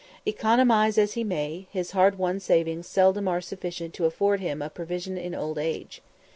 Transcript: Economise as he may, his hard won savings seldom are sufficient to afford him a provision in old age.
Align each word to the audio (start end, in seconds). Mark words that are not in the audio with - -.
Economise 0.25 0.97
as 0.97 1.13
he 1.13 1.23
may, 1.23 1.67
his 1.69 1.91
hard 1.91 2.17
won 2.17 2.39
savings 2.39 2.87
seldom 2.87 3.27
are 3.27 3.39
sufficient 3.39 3.93
to 3.93 4.05
afford 4.05 4.39
him 4.39 4.59
a 4.59 4.67
provision 4.67 5.15
in 5.15 5.35
old 5.35 5.59
age. 5.59 6.01